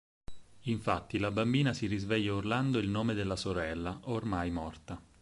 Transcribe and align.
Infatti 0.61 1.19
la 1.19 1.29
bambina 1.29 1.73
si 1.73 1.85
risveglia 1.85 2.33
urlando 2.33 2.79
il 2.79 2.89
nome 2.89 3.13
della 3.13 3.35
sorella, 3.35 3.99
ormai 4.05 4.49
morta. 4.49 4.99